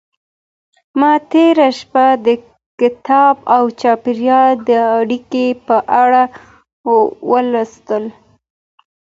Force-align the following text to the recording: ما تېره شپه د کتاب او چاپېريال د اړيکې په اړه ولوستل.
ما 0.99 1.11
تېره 1.31 1.67
شپه 1.79 2.05
د 2.25 2.27
کتاب 2.79 3.35
او 3.55 3.63
چاپېريال 3.81 4.53
د 4.69 4.69
اړيکې 4.99 5.47
په 5.67 5.77
اړه 6.01 6.23
ولوستل. 7.31 8.03